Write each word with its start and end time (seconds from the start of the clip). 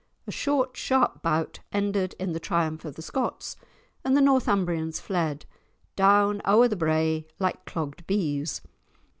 A 0.25 0.31
short, 0.31 0.75
sharp 0.75 1.21
bout 1.21 1.59
ended 1.71 2.15
in 2.17 2.31
the 2.31 2.39
triumph 2.39 2.85
of 2.85 2.95
the 2.95 3.03
Scots 3.03 3.55
and 4.03 4.17
the 4.17 4.19
Northumbrians 4.21 4.99
fled, 4.99 5.45
"Down 5.95 6.41
ower 6.43 6.67
the 6.67 6.75
brae, 6.75 7.27
like 7.37 7.65
clogged 7.65 8.07
bees." 8.07 8.61